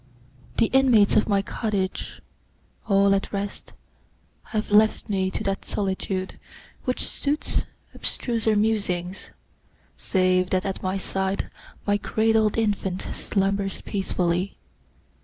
The 0.57 0.65
inmates 0.73 1.15
of 1.15 1.29
my 1.29 1.43
cottage, 1.43 2.23
all 2.87 3.13
at 3.13 3.31
rest, 3.31 3.73
Have 4.45 4.71
left 4.71 5.07
me 5.07 5.29
to 5.29 5.43
that 5.43 5.63
solitude, 5.63 6.39
which 6.85 7.01
suits 7.03 7.65
Abstruser 7.93 8.55
musings: 8.57 9.29
save 9.97 10.49
that 10.49 10.65
at 10.65 10.81
my 10.81 10.97
side 10.97 11.51
My 11.85 11.99
cradled 11.99 12.57
infant 12.57 13.03
slumbers 13.13 13.81
peacefully. 13.81 14.57